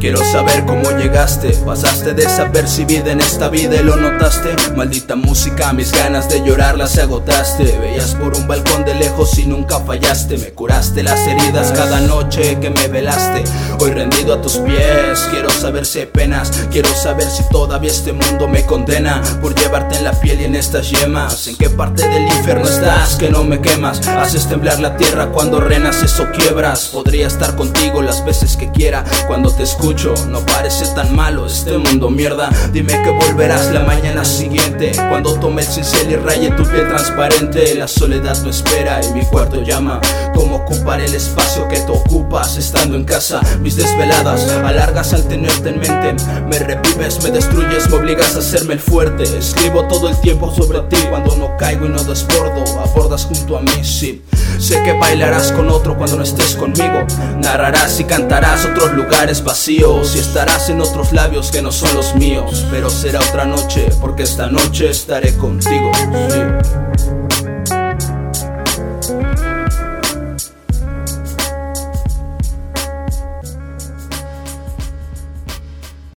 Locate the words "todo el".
49.88-50.20